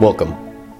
[0.00, 0.34] Welcome.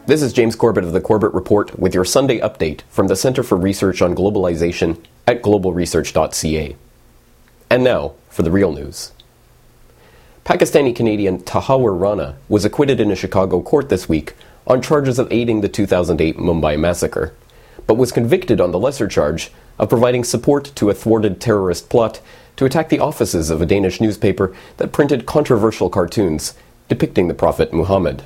[0.07, 3.43] This is James Corbett of the Corbett Report with your Sunday update from the Center
[3.43, 6.75] for Research on Globalization at globalresearch.ca.
[7.69, 9.13] And now for the real news.
[10.47, 14.33] Pakistani Canadian Tahawur Rana was acquitted in a Chicago court this week
[14.67, 17.35] on charges of aiding the 2008 Mumbai massacre,
[17.87, 22.23] but was convicted on the lesser charge of providing support to a thwarted terrorist plot
[22.57, 26.55] to attack the offices of a Danish newspaper that printed controversial cartoons
[26.89, 28.25] depicting the Prophet Muhammad.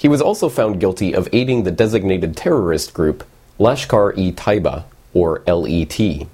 [0.00, 3.22] He was also found guilty of aiding the designated terrorist group
[3.58, 6.26] Lashkar-e-Taiba, or LET.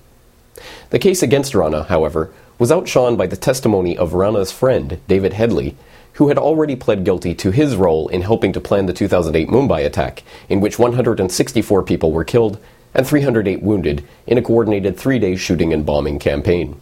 [0.90, 5.74] The case against Rana, however, was outshone by the testimony of Rana's friend, David Headley,
[6.12, 9.84] who had already pled guilty to his role in helping to plan the 2008 Mumbai
[9.84, 12.58] attack, in which 164 people were killed
[12.94, 16.80] and 308 wounded in a coordinated three day shooting and bombing campaign.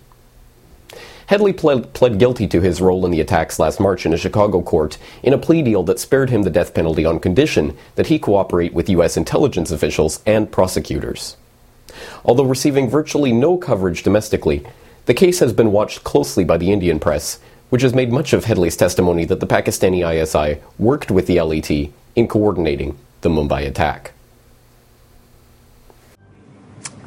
[1.26, 4.60] Headley pled, pled, guilty to his role in the attacks last March in a Chicago
[4.60, 8.18] court in a plea deal that spared him the death penalty on condition that he
[8.18, 9.16] cooperate with U.S.
[9.16, 11.36] intelligence officials and prosecutors.
[12.24, 14.66] Although receiving virtually no coverage domestically,
[15.06, 17.38] the case has been watched closely by the Indian press,
[17.70, 21.70] which has made much of Headley's testimony that the Pakistani ISI worked with the LET
[21.70, 24.13] in coordinating the Mumbai attack.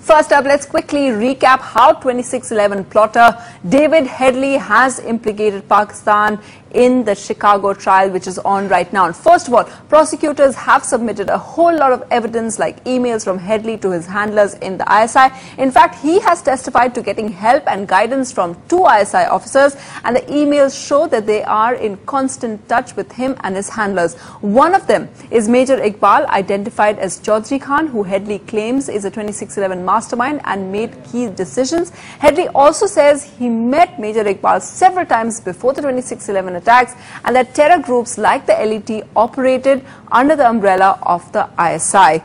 [0.08, 6.40] First up, let's quickly recap how 2611 plotter David Headley has implicated Pakistan
[6.72, 9.06] in the Chicago trial, which is on right now.
[9.06, 13.38] And first of all, prosecutors have submitted a whole lot of evidence, like emails from
[13.38, 15.34] Headley to his handlers in the ISI.
[15.62, 20.16] In fact, he has testified to getting help and guidance from two ISI officers, and
[20.16, 24.16] the emails show that they are in constant touch with him and his handlers.
[24.42, 29.10] One of them is Major Iqbal, identified as Chaudhry Khan, who Headley claims is a
[29.10, 31.90] 2611 mastermind and made key decisions.
[32.24, 36.94] Headley also says he met Major Iqbal several times before the 2611 attacks
[37.26, 42.22] and that terror groups like the LET operated under the umbrella of the ISI.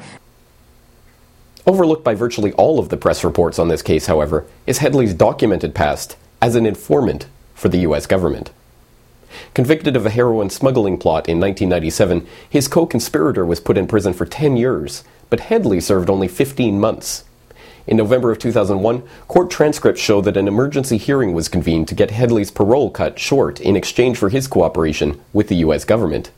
[1.64, 5.74] Overlooked by virtually all of the press reports on this case, however, is Headley's documented
[5.74, 8.50] past as an informant for the US government.
[9.54, 14.12] Convicted of a heroin smuggling plot in 1997, his co conspirator was put in prison
[14.12, 17.24] for 10 years, but Headley served only 15 months.
[17.86, 22.12] In November of 2001, court transcripts show that an emergency hearing was convened to get
[22.12, 25.84] Headley's parole cut short in exchange for his cooperation with the U.S.
[25.84, 26.30] government.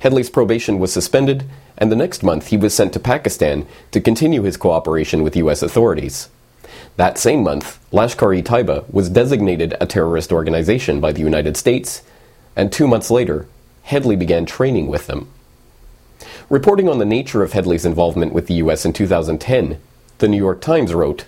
[0.00, 1.44] Headley's probation was suspended,
[1.78, 5.62] and the next month he was sent to Pakistan to continue his cooperation with U.S.
[5.62, 6.28] authorities.
[6.96, 12.02] That same month, Lashkar-e-Taiba was designated a terrorist organization by the United States,
[12.56, 13.46] and two months later,
[13.82, 15.30] Headley began training with them.
[16.48, 18.84] Reporting on the nature of Headley's involvement with the U.S.
[18.84, 19.78] in 2010,
[20.18, 21.26] the New York Times wrote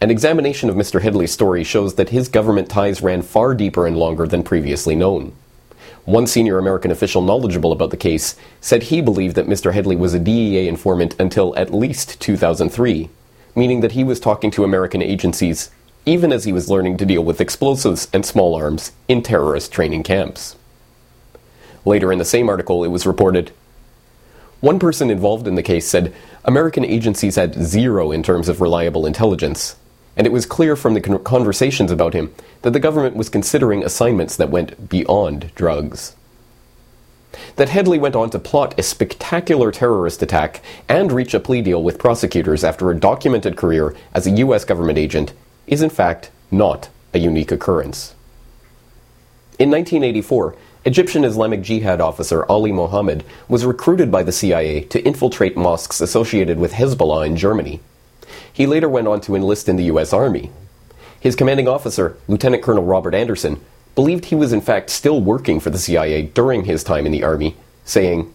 [0.00, 1.02] An examination of Mr.
[1.02, 5.32] Headley's story shows that his government ties ran far deeper and longer than previously known.
[6.04, 9.72] One senior American official knowledgeable about the case said he believed that Mr.
[9.72, 13.08] Headley was a DEA informant until at least 2003,
[13.54, 15.70] meaning that he was talking to American agencies
[16.06, 20.02] even as he was learning to deal with explosives and small arms in terrorist training
[20.02, 20.56] camps.
[21.84, 23.52] Later in the same article, it was reported
[24.60, 26.14] one person involved in the case said
[26.44, 29.76] American agencies had zero in terms of reliable intelligence,
[30.16, 34.36] and it was clear from the conversations about him that the government was considering assignments
[34.36, 36.16] that went beyond drugs.
[37.56, 41.82] That Headley went on to plot a spectacular terrorist attack and reach a plea deal
[41.82, 44.64] with prosecutors after a documented career as a U.S.
[44.64, 45.32] government agent
[45.66, 48.14] is, in fact, not a unique occurrence.
[49.58, 50.56] In 1984,
[50.86, 56.58] Egyptian Islamic Jihad officer Ali Mohammed was recruited by the CIA to infiltrate mosques associated
[56.58, 57.80] with Hezbollah in Germany.
[58.50, 60.14] He later went on to enlist in the U.S.
[60.14, 60.50] Army.
[61.20, 63.60] His commanding officer, Lieutenant Colonel Robert Anderson,
[63.94, 67.24] believed he was in fact still working for the CIA during his time in the
[67.24, 68.32] Army, saying,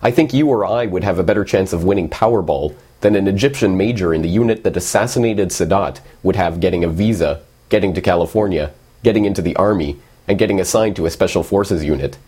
[0.00, 3.26] I think you or I would have a better chance of winning Powerball than an
[3.26, 8.00] Egyptian major in the unit that assassinated Sadat would have getting a visa, getting to
[8.00, 8.72] California,
[9.02, 12.18] getting into the Army, and getting assigned to a special forces unit.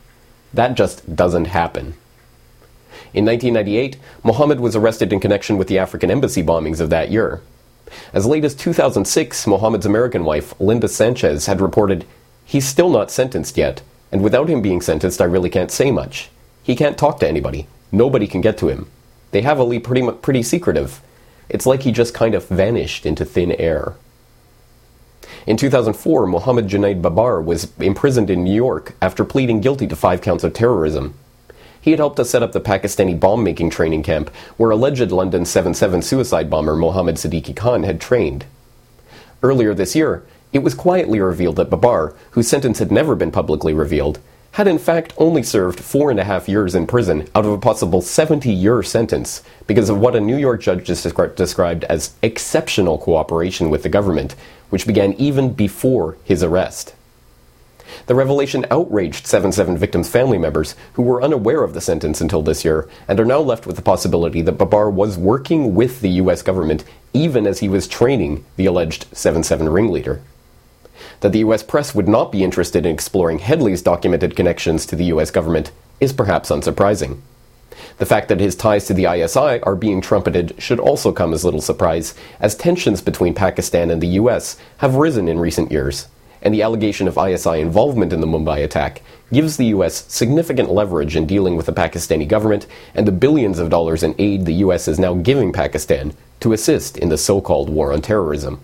[0.53, 1.95] That just doesn't happen.
[3.13, 7.41] In 1998, Mohammed was arrested in connection with the African embassy bombings of that year.
[8.13, 12.05] As late as 2006, Mohammed's American wife, Linda Sanchez, had reported,
[12.45, 13.83] He's still not sentenced yet,
[14.13, 16.31] and without him being sentenced, I really can't say much.
[16.63, 17.67] He can't talk to anybody.
[17.93, 18.89] Nobody can get to him.
[19.31, 21.01] They have Ali pretty, pretty secretive.
[21.49, 23.95] It's like he just kind of vanished into thin air.
[25.47, 30.21] In 2004, Mohammed Junaid Babar was imprisoned in New York after pleading guilty to five
[30.21, 31.15] counts of terrorism.
[31.81, 35.45] He had helped to set up the Pakistani bomb making training camp where alleged London
[35.45, 38.45] 7-7 suicide bomber Mohammed Sidique Khan had trained.
[39.41, 43.73] Earlier this year, it was quietly revealed that Babar, whose sentence had never been publicly
[43.73, 44.19] revealed,
[44.57, 47.59] had in fact only served four and a half years in prison out of a
[47.59, 53.69] possible 70 year sentence because of what a New York judge described as exceptional cooperation
[53.69, 54.35] with the government,
[54.71, 56.95] which began even before his arrest.
[58.07, 62.41] The revelation outraged 7 7 victims' family members who were unaware of the sentence until
[62.41, 66.17] this year and are now left with the possibility that Babar was working with the
[66.23, 66.83] US government
[67.13, 70.23] even as he was training the alleged 7 7 ringleader
[71.21, 75.07] that the US press would not be interested in exploring Headley's documented connections to the
[75.07, 77.19] US government is perhaps unsurprising.
[77.99, 81.45] The fact that his ties to the ISI are being trumpeted should also come as
[81.45, 86.09] little surprise, as tensions between Pakistan and the US have risen in recent years,
[86.43, 91.17] and the allegation of ISI involvement in the Mumbai attack gives the US significant leverage
[91.17, 94.89] in dealing with the Pakistani government and the billions of dollars in aid the US
[94.89, 98.61] is now giving Pakistan to assist in the so called war on terrorism.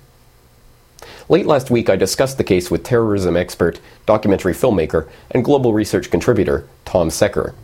[1.29, 6.11] Late last week, I discussed the case with terrorism expert, documentary filmmaker, and global research
[6.11, 7.55] contributor Tom Secker.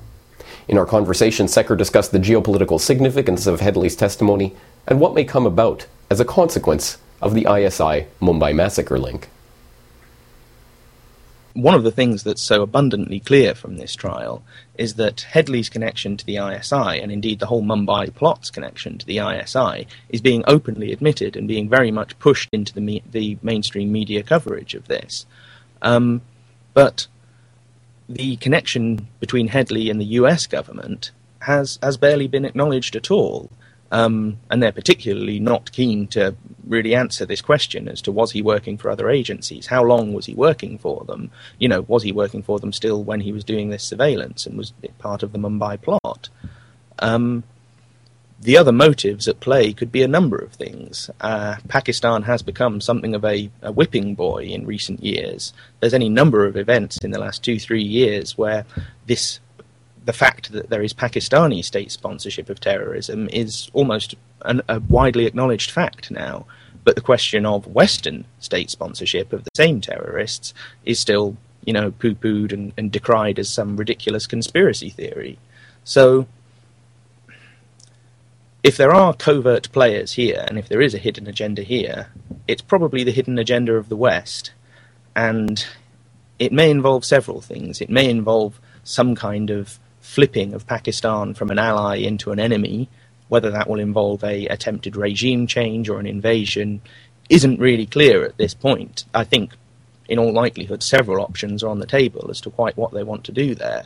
[0.69, 4.55] In our conversation, Secker discussed the geopolitical significance of Headley's testimony
[4.87, 9.29] and what may come about as a consequence of the ISI Mumbai massacre link
[11.59, 14.45] one of the things that's so abundantly clear from this trial
[14.77, 19.05] is that Headley's connection to the ISI, and indeed the whole Mumbai plot's connection to
[19.05, 23.39] the ISI, is being openly admitted and being very much pushed into the, me- the
[23.43, 25.27] mainstream media coverage of this.
[25.83, 26.23] Um,
[26.75, 27.09] but
[28.09, 33.51] the connection between Headley and the US government has, has barely been acknowledged at all.
[33.91, 36.37] Um, and they're particularly not keen to
[36.69, 39.67] really answer this question as to was he working for other agencies?
[39.67, 41.31] How long was he working for them?
[41.59, 44.57] You know, was he working for them still when he was doing this surveillance and
[44.57, 46.29] was it part of the Mumbai plot?
[46.99, 47.45] Um,
[48.41, 51.11] the other motives at play could be a number of things.
[51.21, 55.53] Uh, Pakistan has become something of a, a, whipping boy in recent years.
[55.81, 58.65] There's any number of events in the last two, three years where
[59.07, 59.41] this
[60.09, 65.27] the fact that there is Pakistani state sponsorship of terrorism is almost an, a widely
[65.27, 66.47] acknowledged fact now.
[66.83, 70.55] But the question of Western state sponsorship of the same terrorists
[70.87, 75.39] is still, you know, poo pooed and, and decried as some ridiculous conspiracy theory.
[75.85, 76.27] So,
[78.65, 82.07] if there are covert players here, and if there is a hidden agenda here,
[82.47, 84.53] it's probably the hidden agenda of the West.
[85.15, 85.67] And
[86.39, 87.83] it may involve several things.
[87.83, 89.79] It may involve some kind of
[90.09, 92.89] flipping of Pakistan from an ally into an enemy,
[93.29, 96.81] whether that will involve a attempted regime change or an invasion,
[97.29, 99.05] isn't really clear at this point.
[99.13, 99.53] I think,
[100.09, 103.25] in all likelihood, several options are on the table as to quite what they want
[103.25, 103.85] to do there.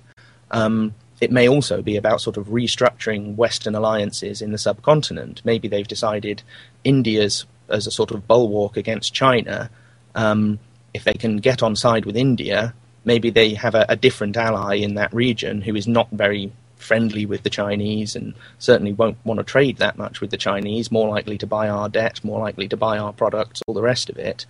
[0.53, 5.43] Um, it may also be about sort of restructuring Western alliances in the subcontinent.
[5.45, 6.45] Maybe they've decided
[6.85, 9.71] India's as a sort of bulwark against China.
[10.15, 10.61] Um,
[10.95, 14.77] if they can get on side with India, maybe they have a, a different ally
[14.77, 19.39] in that region who is not very friendly with the Chinese and certainly won't want
[19.39, 22.69] to trade that much with the Chinese, more likely to buy our debt, more likely
[22.69, 24.45] to buy our products, all the rest of it.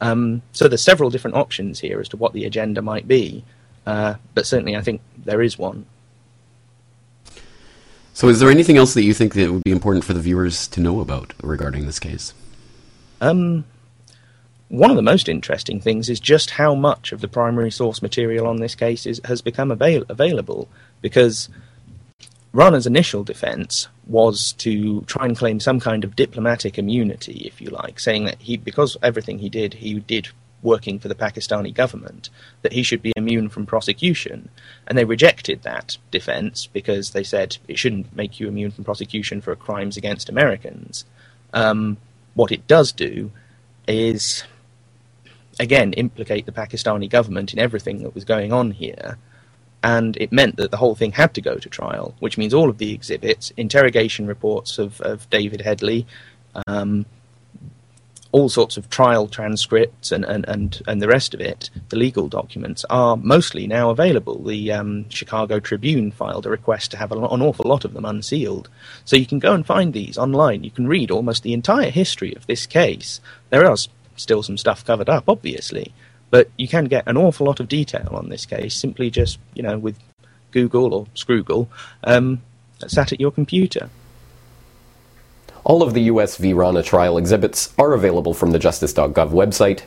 [0.00, 3.44] Um, so there's several different options here as to what the agenda might be,
[3.86, 5.86] uh, but certainly I think there is one.
[8.14, 10.68] So is there anything else that you think that would be important for the viewers
[10.68, 12.34] to know about regarding this case?
[13.20, 13.64] Um,
[14.72, 18.46] one of the most interesting things is just how much of the primary source material
[18.46, 20.66] on this case is, has become avail- available,
[21.02, 21.50] because
[22.54, 27.68] Rana's initial defense was to try and claim some kind of diplomatic immunity, if you
[27.68, 30.30] like, saying that he, because everything he did, he did
[30.62, 32.30] working for the Pakistani government,
[32.62, 34.48] that he should be immune from prosecution.
[34.86, 39.42] And they rejected that defense because they said it shouldn't make you immune from prosecution
[39.42, 41.04] for crimes against Americans.
[41.52, 41.98] Um,
[42.32, 43.32] what it does do
[43.86, 44.44] is
[45.60, 49.18] again implicate the Pakistani government in everything that was going on here.
[49.84, 52.70] And it meant that the whole thing had to go to trial, which means all
[52.70, 56.06] of the exhibits, interrogation reports of, of David Headley,
[56.66, 57.04] um,
[58.32, 62.28] all sorts of trial transcripts and, and, and, and the rest of it, the legal
[62.28, 64.42] documents, are mostly now available.
[64.42, 68.70] The um, Chicago Tribune filed a request to have an awful lot of them unsealed.
[69.04, 70.64] So you can go and find these online.
[70.64, 73.20] You can read almost the entire history of this case.
[73.50, 73.76] There are
[74.16, 75.92] still some stuff covered up, obviously,
[76.30, 79.62] but you can get an awful lot of detail on this case simply just, you
[79.62, 79.96] know, with
[80.50, 81.68] Google or Scroogle
[82.04, 82.42] um,
[82.86, 83.90] sat at your computer.
[85.64, 86.52] All of the US v.
[86.52, 89.82] Rana trial exhibits are available from the Justice.gov website.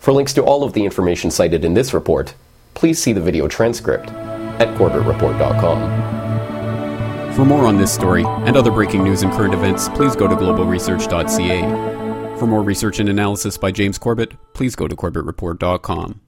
[0.00, 2.34] For links to all of the information cited in this report,
[2.74, 6.20] please see the video transcript at CorbettReport.com.
[7.34, 10.34] For more on this story and other breaking news and current events, please go to
[10.34, 11.89] globalresearch.ca.
[12.40, 16.22] For more research and analysis by James Corbett, please go to CorbettReport.com.